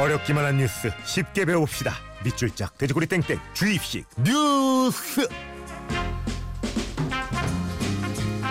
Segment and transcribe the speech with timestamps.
[0.00, 1.92] 어렵기만 한 뉴스 쉽게 배워봅시다.
[2.24, 5.28] 밑줄 짝 돼지꼬리 땡땡 주입식 뉴스.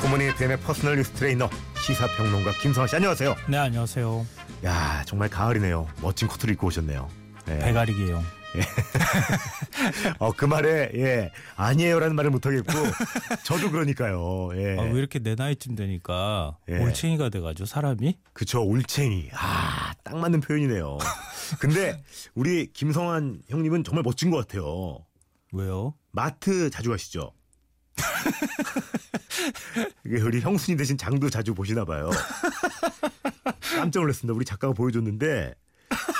[0.02, 1.50] 굿모닝 FM의 personal 뉴스 트레이너
[1.82, 3.36] 시사평론가 김성완 씨 안녕하세요.
[3.48, 4.26] 네 안녕하세요.
[4.66, 5.88] 야 정말 가을이네요.
[6.02, 7.10] 멋진 코트를 입고 오셨네요.
[7.46, 7.58] 네.
[7.60, 8.24] 배 가리기예요.
[10.20, 12.72] 어, 그 말에 예 아니에요라는 말을 못하겠고
[13.44, 14.50] 저도 그러니까요.
[14.56, 14.78] 예.
[14.78, 16.78] 아, 왜 이렇게 내 나이쯤 되니까 예.
[16.80, 20.98] 올챙이가 돼가지고 사람이 그쵸 올챙이 아 딱 맞는 표현이네요.
[21.60, 22.02] 근데
[22.34, 25.06] 우리 김성환 형님은 정말 멋진 것 같아요.
[25.52, 25.94] 왜요?
[26.12, 27.32] 마트 자주 가시죠?
[30.06, 32.10] 우리 형수님 대신 장도 자주 보시나 봐요.
[33.76, 34.36] 깜짝 놀랐습니다.
[34.36, 35.54] 우리 작가가 보여줬는데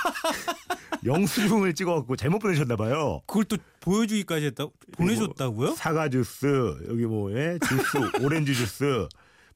[1.04, 3.20] 영수증을 찍어갖고 잘못 보내셨나 봐요.
[3.26, 5.74] 그걸 또 보여주기까지 했다 보내줬다고요?
[5.74, 6.46] 사과 주스
[6.88, 7.58] 여기 뭐 예?
[7.66, 9.08] 주스 오렌지 주스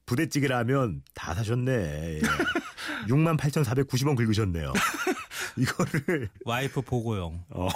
[0.05, 1.71] 부대찌개 라면 다 사셨네.
[1.71, 2.21] 예.
[3.07, 4.73] 68,490원 긁으셨네요.
[5.57, 7.43] 이거를 와이프 보고용.
[7.49, 7.67] 어,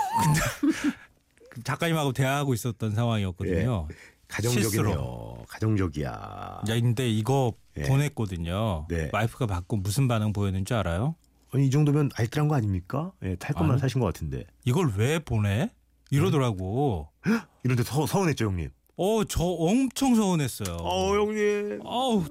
[1.50, 3.88] 그 작가님하고 대화하고 있었던 상황이었거든요.
[3.90, 3.96] 예.
[4.28, 5.44] 가정적이네요.
[5.48, 6.10] 가정적이야.
[6.12, 7.84] 야, 근데 이거 예.
[7.84, 8.86] 보냈거든요.
[8.90, 9.10] 네.
[9.12, 11.16] 와이프가 받고 무슨 반응 보였는지 알아요?
[11.52, 13.12] 아니, 이 정도면 알뜰한 거 아닙니까?
[13.24, 13.80] 예, 탈 것만 아니.
[13.82, 14.46] 사신 것 같은데.
[14.66, 15.70] 이걸 왜 보내?
[16.12, 17.10] 이러더라고.
[17.64, 18.70] 이런데 서, 서운했죠, 형님.
[18.98, 20.78] 어, 저 엄청 서운했어요.
[20.82, 21.82] 어, 형님.
[21.86, 22.24] 아우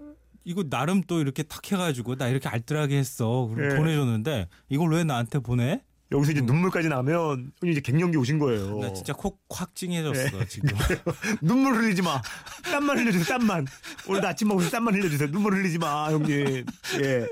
[0.45, 3.77] 이거 나름 또 이렇게 탁 해가지고 나 이렇게 알뜰하게 했어 예.
[3.77, 5.83] 보내줬는데 이걸 왜 나한테 보내?
[6.11, 8.79] 여기서 이제 눈물까지 나면 형님 이제 갱년기 오신 거예요.
[8.79, 10.69] 나 진짜 콕 확 찡해졌어 지금.
[11.43, 12.21] 눈물 흘리지 마.
[12.65, 13.67] 땀만 흘려주세요, 땀만.
[14.09, 15.31] 오늘 아침 먹으면서 땀만 흘려주세요.
[15.31, 16.65] 눈물 흘리지 마, 형님.
[17.03, 17.27] 예.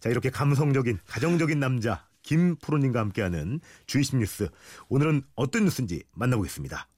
[0.00, 4.48] 자, 이렇게 감성적인, 가정적인 남자, 김 프로님과 함께하는 주이십 뉴스.
[4.88, 6.88] 오늘은 어떤 뉴스인지 만나보겠습니다.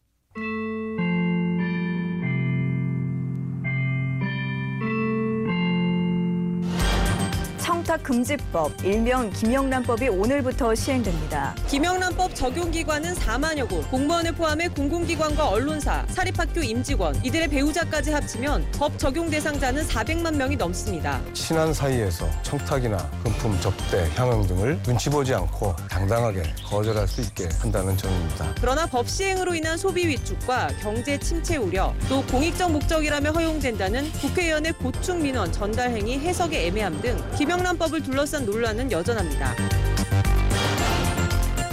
[7.90, 11.56] 청탁 금지법, 일명 김영란법이 오늘부터 시행됩니다.
[11.66, 18.96] 김영란법 적용 기관은 4만여 곳, 공무원을 포함해 공공기관과 언론사, 사립학교 임직원, 이들의 배우자까지 합치면 법
[18.96, 21.20] 적용 대상자는 400만 명이 넘습니다.
[21.32, 27.96] 친한 사이에서 청탁이나 금품 접대, 향응 등을 눈치 보지 않고 당당하게 거절할 수 있게 한다는
[27.96, 28.54] 점입니다.
[28.60, 35.22] 그러나 법 시행으로 인한 소비 위축과 경제 침체 우려, 또 공익적 목적이라며 허용된다는 국회의원의 고충
[35.22, 39.54] 민원 전달 행위 해석의 애매함 등 김영란 법을 둘러싼 논란은 여전합니다.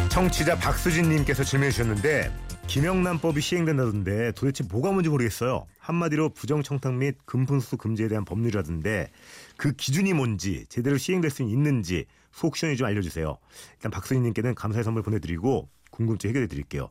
[0.10, 2.34] 청취자 박수진님께서 질문해 주셨는데
[2.68, 5.68] 김영란법이 시행된다던데 도대체 뭐가 뭔지 모르겠어요.
[5.80, 9.12] 한마디로 부정청탁 및 금품수 금지에 대한 법률이라던데
[9.58, 13.38] 그 기준이 뭔지 제대로 시행될 수 있는지 속 시원히 좀 알려주세요.
[13.74, 16.88] 일단 박수진님께는 감사의 선물 보내드리고 궁금증 해결해 드릴게요.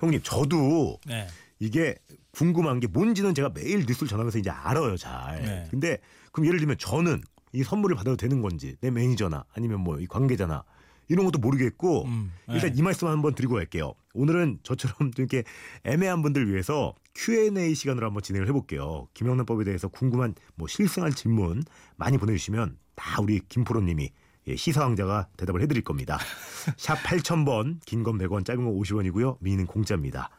[0.00, 1.26] 형님 저도 네.
[1.58, 1.96] 이게
[2.30, 5.42] 궁금한 게 뭔지는 제가 매일 뉴스를 전하면서 이제 알아요 잘.
[5.42, 5.66] 네.
[5.70, 5.98] 근데
[6.32, 7.20] 그럼 예를 들면 저는
[7.54, 10.64] 이 선물을 받아도 되는 건지 내 매니저나 아니면 뭐 이 관계자나
[11.08, 12.54] 이런 것도 모르겠고 음, 네.
[12.54, 13.94] 일단 이 말씀 한번 드리고 갈게요.
[14.14, 15.44] 오늘은 저처럼 좀 이렇게
[15.84, 19.06] 애매한 분들 위해서 Q&A 시간으로 한번 진행을 해볼게요.
[19.14, 21.62] 김영란법에 대해서 궁금한 뭐 실생활 질문
[21.96, 24.10] 많이 보내주시면 다 우리 김프로님이
[24.46, 26.18] 예, 시사왕자가 대답을 해드릴 겁니다.
[26.76, 29.36] 샵 8000번 긴 건 100원 짧은 건 50원이고요.
[29.40, 30.30] 미니는 공짜입니다.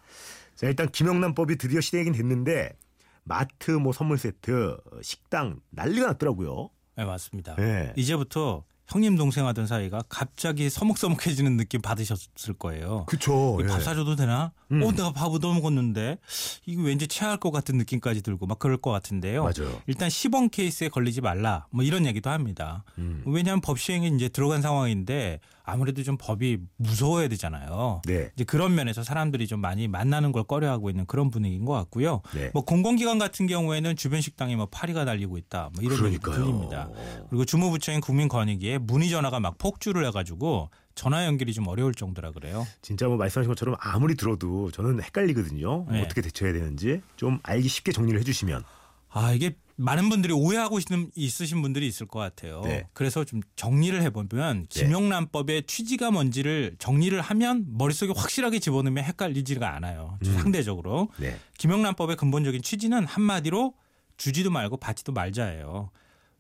[0.56, 2.76] 자 일단 김영란법이 드디어 시행이 됐는데
[3.24, 6.70] 마트 뭐 선물 세트 식당 난리가 났더라고요.
[6.96, 7.56] 네 맞습니다.
[7.56, 7.94] 네.
[7.96, 13.06] 이제부터 형님 동생 하던 사이가 갑자기 서먹서먹해지는 느낌 받으셨을 거예요.
[13.08, 13.58] 그쵸.
[13.60, 14.52] 이거 밥 사줘도 되나?
[14.72, 14.84] 음.
[14.84, 16.20] 어, 내가 밥을 더 먹었는데
[16.66, 19.44] 이거 왠지 체할 것 같은 느낌까지 들고 막 그럴 것 같은데요.
[19.44, 19.82] 맞아요.
[19.88, 22.84] 일단 시범 케이스에 걸리지 말라 뭐 이런 얘기도 합니다.
[23.00, 23.24] 음.
[23.26, 28.02] 왜냐하면 법 시행에 이제 들어간 상황인데 아무래도 좀 법이 무서워야 되잖아요.
[28.06, 28.30] 네.
[28.36, 32.22] 이제 그런 면에서 사람들이 좀 많이 만나는 걸 꺼려하고 있는 그런 분위기인 것 같고요.
[32.34, 32.52] 네.
[32.54, 36.36] 뭐 공공기관 같은 경우에는 주변 식당에 뭐 파리가 날리고 있다, 뭐 이런 그러니까요.
[36.36, 36.90] 들립니다.
[37.30, 42.66] 그리고 주무부처인 국민권익위에 문의 전화가 막 폭주를 해가지고 전화 연결이 좀 어려울 정도라 그래요.
[42.82, 45.88] 진짜 뭐 말씀하신 것처럼 아무리 들어도 저는 헷갈리거든요.
[45.92, 46.02] 네.
[46.02, 48.64] 어떻게 대처해야 되는지 좀 알기 쉽게 정리를 해주시면.
[49.10, 52.62] 아 이게 많은 분들이 오해하고 있는, 있으신 분들이 있을 것 같아요.
[52.64, 52.88] 네.
[52.94, 60.18] 그래서 좀 정리를 해보면 김영란법의 취지가 뭔지를 정리를 하면 머릿속에 확실하게 집어넣으면 헷갈리지가 않아요.
[60.26, 60.34] 음.
[60.38, 61.10] 상대적으로.
[61.20, 61.38] 네.
[61.58, 63.74] 김영란법의 근본적인 취지는 한마디로
[64.18, 65.92] 주지도 말고 받지도 말자예요.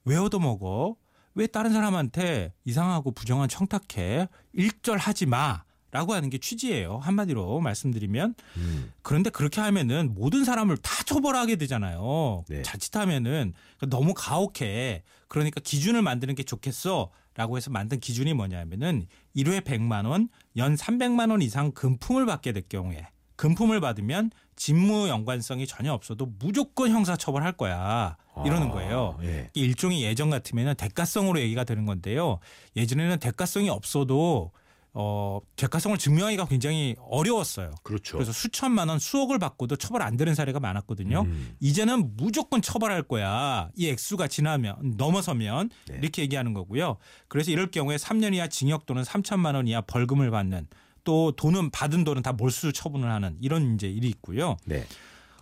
[0.05, 0.95] 왜 얻어먹어?
[1.33, 4.29] 왜 다른 사람한테 이상하고 부정한 청탁해?
[4.53, 5.63] 일절 하지 마.
[5.95, 6.97] 라고 하는 게 취지예요.
[6.97, 8.35] 한마디로 말씀드리면.
[8.57, 8.91] 음.
[9.01, 12.43] 그런데 그렇게 하면은 모든 사람을 다 처벌하게 되잖아요.
[12.49, 12.61] 네.
[12.63, 13.53] 자칫하면은
[13.87, 15.03] 너무 가혹해.
[15.29, 17.11] 그러니까 기준을 만드는 게 좋겠어.
[17.35, 19.07] 라고 해서 만든 기준이 뭐냐면은
[19.37, 20.27] 1회 100만 원,
[20.57, 23.07] 연 300만 원 이상 금품을 받게 될 경우에
[23.37, 28.17] 금품을 받으면 직무 연관성이 전혀 없어도 무조건 형사 처벌할 거야.
[28.45, 29.17] 이러는 아, 거예요.
[29.23, 29.49] 예.
[29.53, 32.39] 이게 일종의 예전 같으면 대가성으로 얘기가 되는 건데요.
[32.75, 34.51] 예전에는 대가성이 없어도
[34.97, 37.71] 어, 죄가성을 증명하기가 굉장히 어려웠어요.
[37.83, 38.15] 그렇죠.
[38.15, 41.23] 그래서 수천만 원, 수억을 받고도 처벌 안 되는 사례가 많았거든요.
[41.23, 41.55] 음.
[41.59, 43.69] 이제는 무조건 처벌할 거야.
[43.75, 45.99] 이 액수가 지나면 넘어서면 네.
[46.01, 46.95] 이렇게 얘기하는 거고요.
[47.27, 50.65] 그래서 이럴 경우에 3년 이하 징역 또는 3천만 원 이하 벌금을 받는
[51.03, 54.55] 또 돈은 받은 돈은 다 몰수 처분을 하는 이런 이제 일이 있고요.
[54.63, 54.85] 네.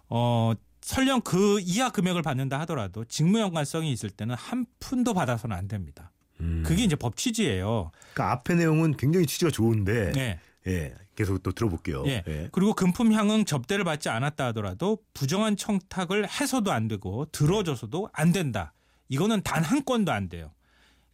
[0.10, 5.68] 어 설령 그 이하 금액을 받는다 하더라도 직무 연관성이 있을 때는 한 푼도 받아서는 안
[5.68, 6.12] 됩니다.
[6.44, 6.64] 음.
[6.66, 7.92] 그게 이제 법 취지예요.
[8.14, 10.40] 그러니까 앞에 내용은 굉장히 취지가 좋은데 네.
[10.68, 10.94] 예.
[11.16, 12.04] 계속 또 들어볼게요.
[12.08, 12.24] 예.
[12.28, 12.50] 예.
[12.52, 18.74] 그리고 금품 향응 접대를 받지 않았다 하더라도 부정한 청탁을 해서도 안 되고 들어줘서도 안 된다.
[19.10, 20.52] 이거는 단 한 건도 안 돼요.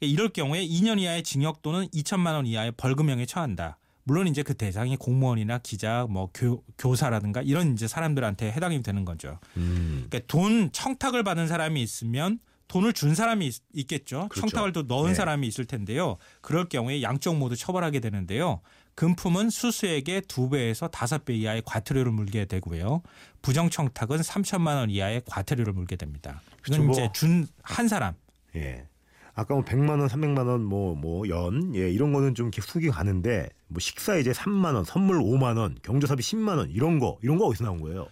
[0.01, 3.77] 이럴 경우에 2년 이하의 징역 또는 2천만 원 이하의 벌금형에 처한다.
[4.03, 9.39] 물론 이제 그 대상이 공무원이나 기자, 뭐 교, 교사라든가 이런 이제 사람들한테 해당이 되는 거죠.
[9.57, 10.05] 음.
[10.09, 14.41] 그러니까 돈 청탁을 받은 사람이 있으면 돈을 준 사람이 있, 겠죠 그렇죠.
[14.47, 15.13] 청탁을 또 넣은 네.
[15.15, 16.17] 사람이 있을 텐데요.
[16.41, 18.61] 그럴 경우에 양쪽 모두 처벌하게 되는데요.
[18.95, 23.01] 금품은 수수액의 두 배에서 다섯 배 이하의 과태료를 물게 되고요.
[23.41, 26.41] 부정 청탁은 3천만 원 이하의 과태료를 물게 됩니다.
[26.61, 26.83] 그렇죠.
[26.83, 26.93] 이건 뭐.
[26.93, 28.13] 이제 준 한 사람.
[28.55, 28.85] 예.
[29.33, 32.89] 아까 뭐 100만 원, 300만 원, 뭐, 뭐, 연, 예, 이런 거는 좀 이렇게 숙이
[32.89, 37.37] 가는데, 뭐, 식사 이제 3만 원, 선물 5만 원, 경조사비 10만 원, 이런 거, 이런
[37.37, 38.07] 거 어디서 나온 거예요?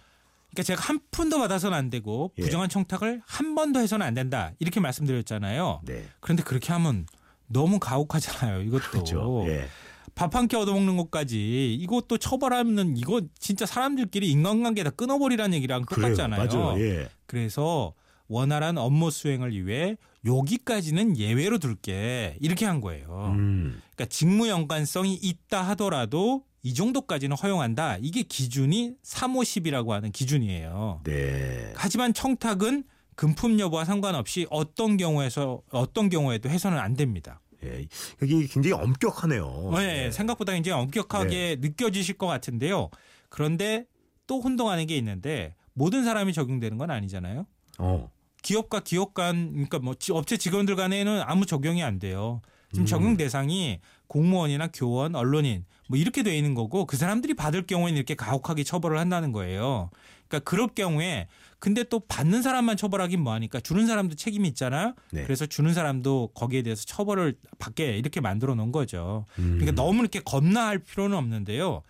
[0.50, 2.42] 그러니까 제가 한 푼도 받아서는 안 되고 예.
[2.42, 4.52] 부정한 청탁을 한 번도 해서는 안 된다.
[4.58, 5.82] 이렇게 말씀드렸잖아요.
[5.84, 6.04] 네.
[6.20, 7.06] 그런데 그렇게 하면
[7.46, 8.62] 너무 가혹하잖아요.
[8.62, 8.90] 이것도.
[8.90, 9.44] 그렇죠.
[9.48, 9.68] 예.
[10.14, 16.08] 밥한 끼 얻어먹는 것까지 이것도 처벌하면 이거 진짜 사람들끼리 인간관계 다 끊어버리라는 얘기랑 그래요.
[16.08, 16.44] 똑같잖아요.
[16.44, 16.80] 맞아요.
[16.80, 17.08] 예.
[17.26, 17.94] 그래서
[18.26, 23.32] 원활한 업무 수행을 위해 여기까지는 예외로 둘게 이렇게 한 거예요.
[23.36, 23.80] 음.
[23.94, 27.98] 그러니까 직무 연관성이 있다 하더라도 이 정도까지는 허용한다.
[28.00, 31.00] 이게 기준이 350이라고 하는 기준이에요.
[31.04, 31.72] 네.
[31.76, 32.84] 하지만 청탁은
[33.14, 37.40] 금품 여부와 상관없이 어떤 경우에서 어떤 경우에도 해서는 안 됩니다.
[37.64, 37.86] 예.
[38.22, 39.70] 이게 굉장히 엄격하네요.
[39.74, 40.10] 네, 예.
[40.12, 42.90] 생각보다 이제 엄격하게 느껴지실 것 같은데요.
[43.28, 43.86] 그런데
[44.28, 47.46] 또 혼동하는 게 있는데 모든 사람이 적용되는 건 아니잖아요.
[47.78, 48.10] 어.
[48.42, 52.40] 기업과 기업 간 그러니까 뭐 지- 업체 직원들 간에는 아무 적용이 안 돼요.
[52.70, 52.86] 지금 음.
[52.86, 58.14] 적용 대상이 공무원이나 교원, 언론인 뭐 이렇게 돼 있는 거고 그 사람들이 받을 경우에는 이렇게
[58.14, 59.90] 가혹하게 처벌을 한다는 거예요.
[60.28, 61.26] 그러니까 그럴 경우에
[61.58, 64.94] 근데 또 받는 사람만 처벌하긴 뭐하니까 주는 사람도 책임이 있잖아요.
[65.10, 65.24] 네.
[65.24, 69.24] 그래서 주는 사람도 거기에 대해서 처벌을 받게 이렇게 만들어 놓은 거죠.
[69.38, 69.56] 음.
[69.58, 71.82] 그러니까 너무 이렇게 겁나 할 필요는 없는데요.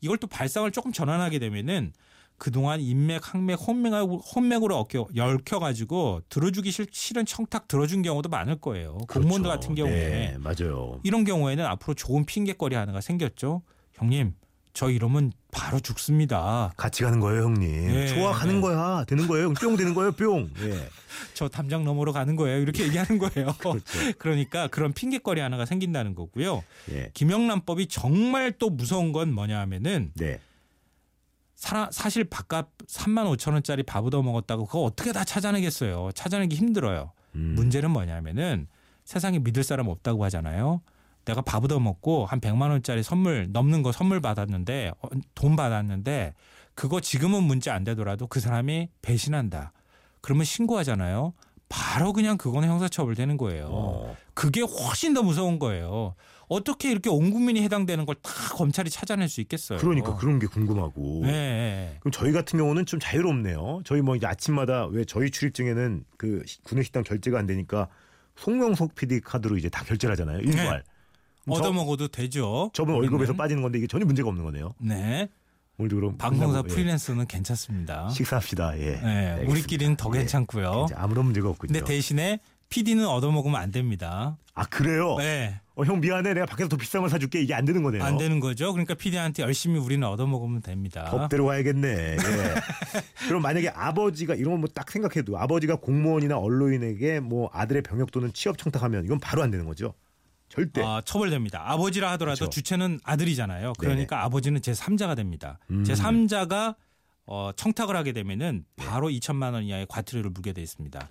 [0.00, 1.92] 이걸 또 발상을 조금 전환하게 되면은
[2.42, 8.56] 그동안 인맥, 항맥, 혼맥하고 혼맥으로 얽혀 얽혀 가지고 들어주기 싫, 싫은 청탁 들어준 경우도 많을
[8.56, 8.98] 거예요.
[9.08, 9.60] 공무원들 그렇죠.
[9.60, 10.98] 같은 경우에 네, 맞아요.
[11.04, 13.62] 이런 경우에는 앞으로 좋은 핑계거리 하나가 생겼죠.
[13.92, 14.34] 형님,
[14.72, 16.72] 저 이러면 바로 죽습니다.
[16.76, 17.94] 같이 가는 거예요, 형님.
[17.94, 18.08] 예.
[18.08, 19.04] 좋아, 가는 거야.
[19.04, 19.52] 되는 거예요.
[19.52, 20.50] 뿅 되는 거예요, 뿅.
[20.62, 20.88] 예.
[21.34, 22.58] 저 담장 너머로 가는 거예요.
[22.58, 23.54] 이렇게 얘기하는 거예요.
[23.62, 23.84] 그렇죠.
[24.18, 26.64] 그러니까 그런 핑계거리 하나가 생긴다는 거고요.
[26.90, 27.10] 예.
[27.14, 30.40] 김영란법이 정말 또 무서운 건 뭐냐 하면은 네.
[31.62, 36.10] 사, 사실 밥값 3만 5천 원짜리 밥 얻어 먹었다고 그거 어떻게 다 찾아내겠어요.
[36.12, 37.12] 찾아내기 힘들어요.
[37.36, 37.54] 음.
[37.54, 38.66] 문제는 뭐냐면은
[39.04, 40.80] 세상에 믿을 사람 없다고 하잖아요.
[41.24, 46.34] 내가 밥 얻어 먹고 한 100만 원짜리 선물 넘는 거 선물 받았는데 어, 돈 받았는데
[46.74, 49.70] 그거 지금은 문제 안 되더라도 그 사람이 배신한다.
[50.20, 51.32] 그러면 신고하잖아요.
[51.68, 53.68] 바로 그냥 그거는 형사처벌 되는 거예요.
[53.70, 54.16] 어.
[54.34, 56.16] 그게 훨씬 더 무서운 거예요.
[56.52, 59.78] 어떻게 이렇게 온 국민이 해당되는 걸 다 검찰이 찾아낼 수 있겠어요.
[59.78, 61.20] 그러니까 그런 게 궁금하고.
[61.24, 61.96] 네, 네.
[62.00, 63.82] 그럼 저희 같은 경우는 좀 자유롭네요.
[63.84, 67.88] 저희 뭐 이제 아침마다 왜 저희 출입증에는 그 시- 구내식당 결제가 안 되니까
[68.36, 70.38] 송명석 PD 카드로 이제 다 결제를 하잖아요.
[70.40, 70.84] 일괄.
[71.44, 72.70] 그럼 저- 얻어먹어도 되죠.
[72.72, 73.32] 저분 월급에서.
[73.34, 74.74] 빠지는 건데 이게 전혀 문제가 없는 거네요.
[74.78, 75.28] 네.
[75.78, 76.62] 오늘도 그럼 방송사 예.
[76.68, 78.08] 프리랜서는 괜찮습니다.
[78.10, 78.78] 식사합시다.
[78.78, 79.00] 예.
[79.00, 79.44] 네.
[79.48, 80.18] 우리끼리는 더 예.
[80.18, 80.86] 괜찮고요.
[80.94, 81.72] 아무런 문제가 없군요.
[81.72, 82.38] 근데 대신에
[82.72, 84.38] PD는 얻어먹으면 안 됩니다.
[84.54, 85.16] 아 그래요?
[85.18, 85.60] 네.
[85.74, 86.34] 어, 형 미안해.
[86.34, 87.40] 내가 밖에서 더 비싼 걸 사줄게.
[87.42, 88.02] 이게 안 되는 거네요.
[88.02, 88.72] 안 되는 거죠.
[88.72, 91.04] 그러니까 PD한테 열심히 우리는 얻어먹으면 됩니다.
[91.10, 91.88] 법대로 가야겠네.
[91.88, 92.16] 예.
[93.28, 98.32] 그럼 만약에 아버지가 이런 건 뭐 딱 생각해도 아버지가 공무원이나 언론인에게 뭐 아들의 병역 또는
[98.32, 99.94] 취업 청탁하면 이건 바로 안 되는 거죠.
[100.48, 100.82] 절대.
[100.82, 101.62] 아, 처벌됩니다.
[101.70, 102.50] 아버지라 하더라도 그렇죠.
[102.50, 103.72] 주체는 아들이잖아요.
[103.78, 105.58] 그러니까 아버지는 제 3자가 됩니다.
[105.70, 105.84] 음.
[105.84, 106.74] 제 3자가
[107.24, 111.08] 어, 청탁을 하게 되면은 바로 2천만 원 이하의 과태료를 물게 돼 있습니다.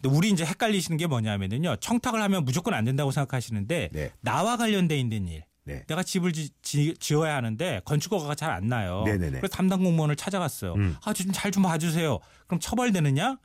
[0.00, 1.76] 근데 우리 이제 헷갈리시는 게 뭐냐면은요.
[1.76, 4.12] 청탁을 하면 무조건 안 된다고 생각하시는데 네.
[4.20, 5.44] 나와 관련돼 있는 일.
[5.64, 5.84] 네.
[5.86, 9.02] 내가 집을 지, 어야 하는데 건축허가가 잘 안 나요.
[9.04, 9.38] 네네네.
[9.38, 10.74] 그래서 담당 공무원을 찾아갔어요.
[10.74, 10.96] 음.
[11.04, 12.18] 아, 좀 잘 좀 봐주세요.
[12.46, 13.38] 그럼 처벌되느냐?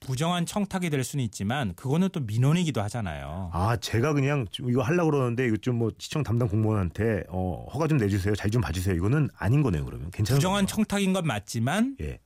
[0.00, 3.50] 부정한 청탁이 될 수는 있지만 그거는 또 민원이기도 하잖아요.
[3.52, 7.86] 아 제가 그냥 좀 이거 하려고 그러는데 이거 좀 뭐 시청 담당 공무원한테 어, 허가
[7.86, 8.34] 좀 내주세요.
[8.34, 8.96] 잘 좀 봐주세요.
[8.96, 9.84] 이거는 아닌 거네요.
[9.84, 10.66] 그러면 괜찮은 부정한 거네요.
[10.66, 12.18] 청탁인 건 맞지만 예.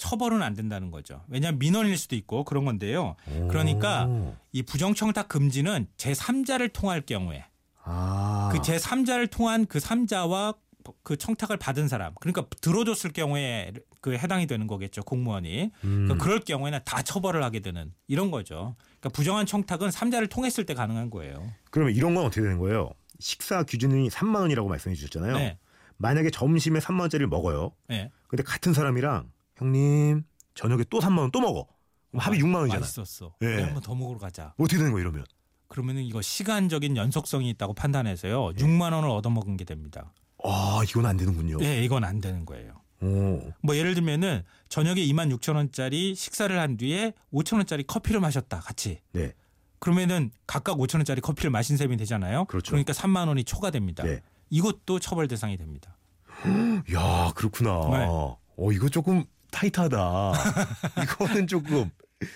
[0.00, 1.22] 처벌은 안 된다는 거죠.
[1.28, 3.14] 왜냐하면 민원일 수도 있고 그런 건데요.
[3.48, 4.34] 그러니까 오.
[4.52, 7.44] 이 부정청탁 금지는 제3자를 통할 경우에
[7.84, 8.48] 아.
[8.52, 10.56] 그 제 3자를 통한 그 3자와
[11.02, 16.18] 그 청탁을 받은 사람 그러니까 들어줬을 경우에 그 해당이 되는 거겠죠 공무원이 음.
[16.18, 18.74] 그럴 경우에는 다 처벌을 하게 되는 이런 거죠.
[18.98, 21.46] 그러니까 부정한 청탁은 3자를 통했을 때 가능한 거예요.
[21.70, 22.90] 그러면 이런 건 어떻게 되는 거예요?
[23.18, 25.36] 식사 기준이 3만 원이라고 말씀해 주셨잖아요.
[25.36, 25.58] 네.
[25.98, 27.72] 만약에 점심에 3만 원짜리를 먹어요.
[27.88, 28.10] 네.
[28.28, 29.30] 근데 같은 사람이랑
[29.60, 30.24] 형님
[30.54, 31.66] 저녁에 또 3만 원 또 먹어.
[32.10, 32.80] 그럼 합이 6만 원이잖아.
[32.80, 33.34] 맛있었어.
[33.40, 33.54] 네.
[33.54, 34.52] 우리 한번 더 먹으러 가자.
[34.58, 35.24] 어떻게 되는 거예요 이러면?
[35.68, 38.50] 그러면은 이거 시간적인 연속성이 있다고 판단해서요.
[38.54, 40.12] 6만 원을 얻어먹은 게 됩니다.
[40.42, 41.58] 아 이건 안 되는군요.
[41.58, 42.80] 네, 이건 안 되는 거예요.
[43.02, 43.52] 오.
[43.62, 48.98] 뭐 예를 들면은 저녁에 2만 6천 원짜리 식사를 한 뒤에 5천 원짜리 커피를 마셨다 같이.
[49.12, 49.32] 네.
[49.78, 52.46] 그러면은 각각 5천 원짜리 커피를 마신 셈이 되잖아요.
[52.46, 52.72] 그렇죠.
[52.72, 54.02] 러니까 3만 원이 초과됩니다.
[54.02, 54.20] 네.
[54.50, 55.96] 이것도 처벌 대상이 됩니다.
[56.92, 57.70] 야 그렇구나.
[57.90, 58.06] 네.
[58.08, 60.32] 어 이거 조금 타이트하다.
[61.04, 61.90] 이거는 조금.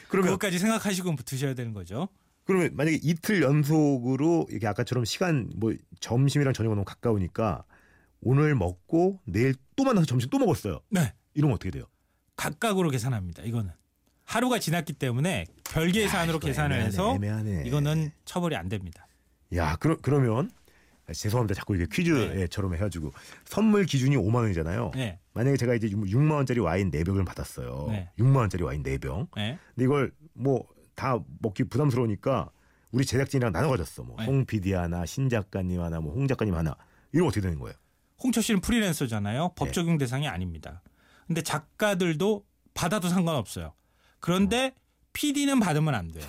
[0.08, 2.08] 그러면 그것까지 생각하시고 드셔야 되는 거죠.
[2.44, 7.64] 그러면 만약에 이틀 연속으로 이렇게 아까처럼 시간 뭐 점심이랑 저녁은 너무 가까우니까
[8.20, 10.80] 오늘 먹고 내일 또 만나서 점심 또 먹었어요.
[10.90, 11.12] 네.
[11.34, 11.84] 이러면 어떻게 돼요?
[12.36, 13.42] 각각으로 계산합니다.
[13.44, 13.70] 이거는
[14.24, 17.62] 하루가 지났기 때문에 별 계산으로 이거 계산을 애매하네, 해서 애매하네.
[17.66, 19.06] 이거는 처벌이 안 됩니다.
[19.54, 20.63] 야, 그러, 그러면 아,
[21.12, 21.54] 죄송합니다.
[21.54, 23.12] 자꾸 이렇게 퀴즈처럼 해가지고
[23.44, 24.92] 선물 기준이 5만 원이잖아요.
[24.94, 25.18] 네.
[25.32, 27.86] 만약에 제가 이제 6만 원짜리 와인 4병을 받았어요.
[27.90, 28.10] 네.
[28.18, 29.28] 6만 원짜리 와인 4병.
[29.36, 29.58] 네.
[29.74, 32.50] 근데 이걸 뭐 다 먹기 부담스러우니까
[32.92, 34.04] 우리 제작진이랑 나눠 가졌어.
[34.04, 34.26] 뭐 네.
[34.26, 36.76] 홍 PD 하나, 신 작가님 하나, 뭐 홍 작가님 하나.
[37.12, 37.74] 이러면 어떻게 되는 거예요?
[38.22, 39.52] 홍철 씨는 프리랜서잖아요.
[39.56, 39.72] 법 네.
[39.72, 40.82] 적용 대상이 아닙니다.
[41.26, 42.44] 근데 작가들도
[42.74, 43.72] 받아도 상관없어요.
[44.20, 44.74] 그런데
[45.14, 46.24] PD는 받으면 안 돼요.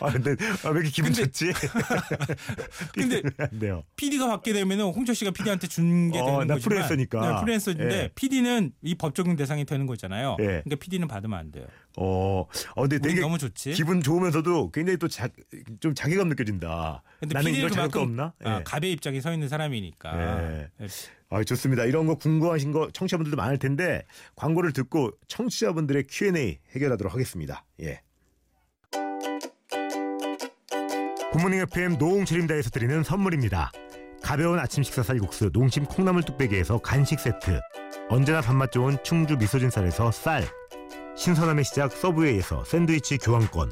[0.00, 0.30] 아, 근데
[0.64, 1.52] 아, 왜 이렇게 기분 근데- 좋지?
[2.94, 3.82] 근데 안.
[3.96, 7.20] PD가 받게 되면 홍철 씨가 PD한테 준게 어, 되는 나 거지만 프리랜서니까.
[7.34, 8.10] 네, 프리랜서인데 예.
[8.14, 10.36] PD는 이 법 적용 대상이 되는 거잖아요.
[10.40, 10.44] 예.
[10.44, 11.66] 그러니까 PD는 받으면 안 돼요.
[11.96, 13.72] 어, 어 근데 되게 너무 좋지.
[13.72, 17.02] 기분 좋으면서도 굉장히 또좀 자괴감 느껴진다.
[17.20, 18.32] 근데 나는 이럴 자격도 없나?
[18.44, 18.62] 아, 예.
[18.64, 20.20] 갑의 입장에 서 있는 사람이니까.
[20.20, 20.70] 예.
[20.80, 20.86] 예.
[21.30, 21.84] 아, 좋습니다.
[21.84, 24.04] 이런 거 궁금하신 거 청취자분들도 많을 텐데
[24.36, 27.64] 광고를 듣고 청취자분들의 Q&A 해결하도록 하겠습니다.
[27.80, 28.00] 예.
[31.32, 33.72] 굿모닝 FM 노홍철입니다에서 드리는 선물입니다.
[34.22, 37.60] 가벼운 아침 식사 쌀국수 농심 콩나물 뚝배기에서 간식 세트
[38.08, 40.44] 언제나 밥맛 좋은 충주 미소진 쌀에서 쌀
[41.14, 43.70] 신선함의 시작 서브웨이에서 샌드위치 교환권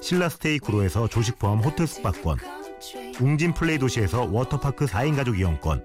[0.00, 2.38] 신라스테이 구로에서 조식 포함 호텔 숙박권
[3.20, 5.82] 웅진 플레이 도시에서 워터파크 4인 가족 이용권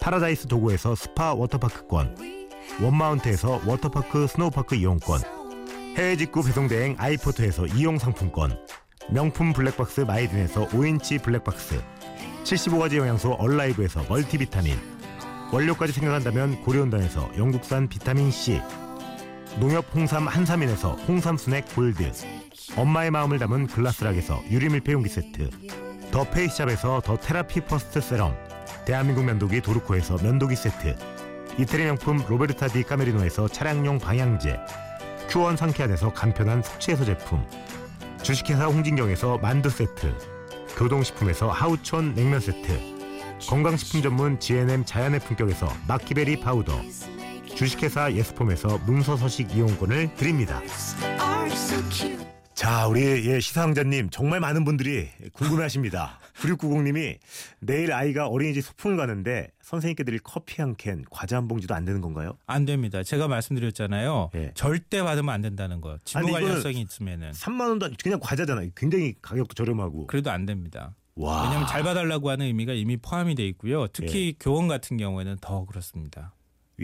[0.00, 2.16] 파라다이스 도고에서 스파 워터파크권
[2.80, 5.20] 원마운트에서 워터파크 스노우파크 이용권
[5.96, 8.58] 해외 직구 배송 대행 아이포트에서 이용 상품권
[9.10, 11.82] 명품 블랙박스 마이든에서 5인치 블랙박스
[12.44, 14.78] 75가지 영양소 얼라이브에서 멀티비타민
[15.52, 18.62] 원료까지 생각한다면 고려은단에서 영국산 비타민C
[19.58, 22.12] 농협 홍삼 한삼인에서 홍삼 스낵 골드.
[22.76, 25.50] 엄마의 마음을 담은 글라스락에서 유리밀폐 용기 세트.
[26.12, 28.36] 더 페이스샵에서 더 테라피 퍼스트 세럼.
[28.86, 30.96] 대한민국 면도기 도르코에서 면도기 세트.
[31.58, 34.58] 이태리 명품 로베르타 디 까메리노에서 차량용 방향제.
[35.28, 37.44] 큐원 상쾌한에서 간편한 숙취해소 제품.
[38.22, 40.14] 주식회사 홍진경에서 만두 세트.
[40.76, 43.00] 교동식품에서 하우촌 냉면 세트.
[43.48, 46.78] 건강식품 전문 GNM 자연의 품격에서 마키베리 파우더
[47.64, 50.62] 주식회사 예스폼에서 문서 서식 이용권을 드립니다.
[52.54, 56.18] 자, 우리 예, 시사왕자님 정말 많은 분들이 궁금해하십니다.
[56.40, 57.18] 9690님이
[57.60, 62.00] 내일 아이가 어린이집 소풍을 가는데 선생님께 드릴 커피 한 캔, 과자 한 봉지도 안 되는
[62.00, 62.38] 건가요?
[62.46, 63.02] 안 됩니다.
[63.02, 64.30] 제가 말씀드렸잖아요.
[64.36, 64.52] 예.
[64.54, 65.98] 절대 받으면 안 된다는 거.
[66.06, 68.70] 이거는- 관련성이 있으면은 3만 원도 안- 그냥 과자잖아요.
[68.74, 70.06] 굉장히 가격도 저렴하고.
[70.06, 70.94] 그래도 안 됩니다.
[71.14, 71.42] 와.
[71.42, 73.86] 왜냐하면 잘 봐달라고 하는 의미가 이미 포함이 돼 있고요.
[73.88, 74.32] 특히 예.
[74.40, 76.32] 교원 같은 경우에는 더 그렇습니다.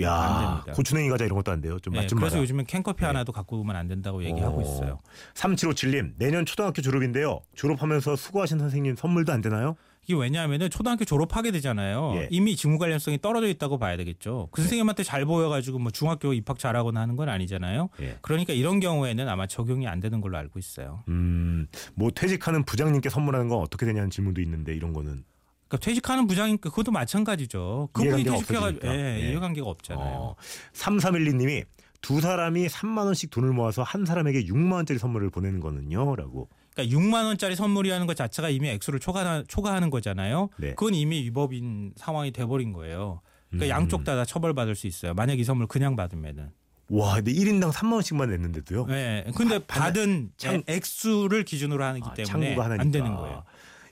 [0.05, 0.73] 안 야.
[0.75, 1.79] 고추냉이 과자 이런 것도 안 돼요.
[1.81, 2.39] 좀 예, 맛좀 그래서.
[2.39, 3.07] 요즘엔 캔커피 예.
[3.07, 4.63] 하나도 갖고 오면 안 된다고 얘기하고 어.
[4.63, 5.01] 있어요.
[5.35, 7.41] 3757님, 내년 초등학교 졸업인데요.
[7.55, 9.77] 졸업하면서 수고하신 선생님 선물도 안 되나요?
[10.09, 12.13] 이게 왜냐하면은 초등학교 졸업하게 되잖아요.
[12.15, 12.29] 예.
[12.31, 14.49] 이미 직무 관련성이 떨어져 있다고 봐야 되겠죠.
[14.53, 17.89] 그 선생님한테 잘 보여가지고 뭐 중학교 입학 잘하거나 하는 건 아니잖아요.
[18.03, 18.17] 예.
[18.23, 21.03] 그러니까 이런 경우에는 아마 적용이 안 되는 걸로 알고 있어요.
[21.09, 25.25] 음, 뭐 퇴직하는 부장님께 선물하는 건 어떻게 되냐는 질문도 있는데 이런 거는
[25.69, 27.89] 그러니까 퇴직하는 부장님 그것도 마찬가지죠.
[27.93, 28.87] 그분이 퇴직해가지고.
[28.89, 29.29] 예, 예.
[29.31, 30.15] 이해관계가 없잖아요.
[30.17, 30.37] 어,
[30.73, 31.65] 3312님이
[32.01, 36.49] 두 사람이 3만 원씩 돈을 모아서 한 사람에게 6만 원짜리 선물을 보내는 거는요라고.
[36.75, 40.51] 그러니까 6만 원짜리 선물이라는 것 자체가 이미 액수를 초과, 초과하는 거잖아요.
[40.59, 40.75] 네.
[40.75, 43.23] 그건 이미 위법인 상황이 돼버린 거예요.
[43.51, 43.81] 그러니까 음.
[43.83, 45.15] 양쪽 다 처벌받을 수 있어요.
[45.15, 46.51] 만약 이 선물 그냥 받으면은.
[46.91, 48.87] 와, 근데 1인당 3만 원씩만 냈는데도요.
[48.87, 49.25] 네.
[49.35, 52.55] 근데 바- 받은 창- 액수를 기준으로 하기 아, 때문에.
[52.57, 53.43] 안 되는 거예요.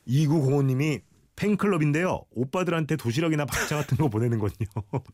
[0.07, 1.00] 2905님이
[1.37, 2.25] 팬클럽인데요.
[2.31, 4.53] 오빠들한테 도시락이나 박자 같은 거 보내는 건요.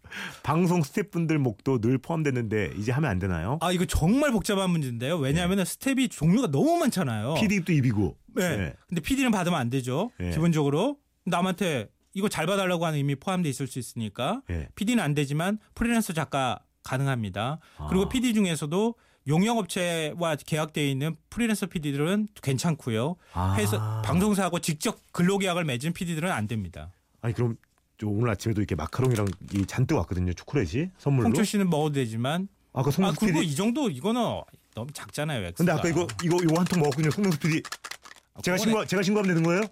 [0.42, 3.58] 방송 스태프분들 목도 늘 포함됐는데 이제 하면 안 되나요?
[3.60, 5.16] 아 이거 정말 복잡한 문제인데요.
[5.18, 7.34] 왜냐하면 스텝이 종류가 너무 많잖아요.
[7.34, 8.16] PD도 입이고.
[8.34, 8.56] 네.
[8.56, 8.74] 네.
[8.88, 10.10] 근데 PD는 받으면 안 되죠.
[10.18, 10.30] 네.
[10.30, 14.68] 기본적으로 남한테 이거 잘 봐달라고 하는 의미 포함돼 있을 수 있으니까 예.
[14.74, 17.60] PD는 안 되지만 프리랜서 작가 가능합니다.
[17.88, 18.08] 그리고 아.
[18.08, 18.94] PD 중에서도
[19.28, 23.16] 용역업체와 계약되어 있는 프리랜서 PD들은 괜찮고요.
[23.34, 23.54] 아.
[23.54, 26.90] 해서 방송사하고 직접 근로계약을 맺은 PD들은 안 됩니다.
[27.20, 27.56] 아니 그럼
[27.98, 30.32] 저 오늘 아침에도 이렇게 마카롱이랑 이 잔뜩 왔거든요.
[30.32, 31.26] 초콜릿이 선물로.
[31.28, 33.52] 홍철 씨는 먹어도 되지만 아까 아 그리고 PD.
[33.52, 34.20] 이 정도 이거는
[34.74, 35.44] 너무 작잖아요.
[35.48, 35.56] 엑스가.
[35.56, 37.10] 근데 아까 이거 이거 이거 한 통 먹었군요.
[37.10, 37.62] 송명수 PD.
[38.34, 39.62] 아, 제가 신고 제가 신고하면 되는 거예요?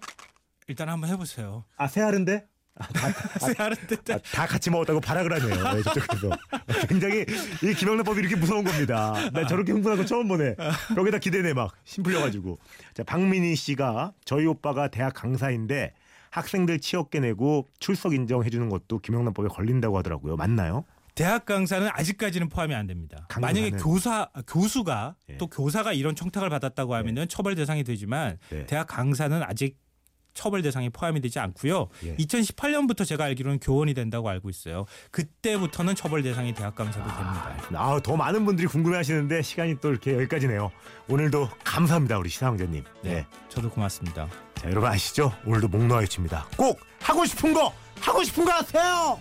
[0.67, 1.63] 일단 한번 해보세요.
[1.77, 2.45] 아 새알인데?
[3.39, 5.63] 세아른데 아, 다 같이 먹었다고 발악을 하네요.
[5.75, 6.29] 네, 저쪽에서
[6.87, 7.25] 굉장히
[7.63, 9.13] 이 김영란법이 이렇게 무서운 겁니다.
[9.31, 10.55] 나 저렇게 흥분한 거 처음 보네.
[10.97, 12.57] 여기다 기대네 막힘 풀려가지고.
[12.93, 15.93] 자 박민희 씨가 저희 오빠가 대학 강사인데
[16.31, 20.35] 학생들 취업계 내고 출석 인정해주는 것도 김영란법에 걸린다고 하더라고요.
[20.35, 20.85] 맞나요?
[21.15, 23.25] 대학 강사는 아직까지는 포함이 안 됩니다.
[23.27, 23.61] 강사는?
[23.61, 25.37] 만약에 교사 교수가 예.
[25.37, 28.65] 또 교사가 이런 청탁을 받았다고 하면은 처벌 대상이 되지만 네.
[28.67, 29.77] 대학 강사는 아직
[30.33, 31.89] 처벌 대상이 포함이 되지 않고요.
[32.05, 32.15] 예.
[32.17, 34.85] 2018년부터 제가 알기로는 교원이 된다고 알고 있어요.
[35.11, 37.55] 그때부터는 처벌 대상이 대학 강사도 됩니다.
[37.75, 40.71] 아, 더 많은 분들이 궁금해하시는데 시간이 또 이렇게 여기까지네요.
[41.07, 42.83] 오늘도 감사합니다, 우리 시사왕자님.
[43.03, 43.25] 네.
[43.49, 44.27] 저도 고맙습니다.
[44.55, 45.33] 자, 여러분 아시죠?
[45.45, 46.47] 오늘도 목 놓아 외칩니다.
[46.57, 49.19] 꼭 하고 싶은 거 하고 싶은 거 하세요.